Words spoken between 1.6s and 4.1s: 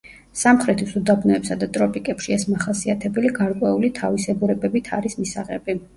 და ტროპიკებში ეს მახასიათებელი გარკვეული